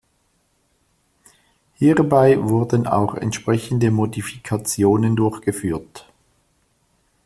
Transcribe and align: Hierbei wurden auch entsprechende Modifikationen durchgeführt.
Hierbei 1.75 2.35
wurden 2.41 2.87
auch 2.87 3.13
entsprechende 3.13 3.91
Modifikationen 3.91 5.15
durchgeführt. 5.15 6.09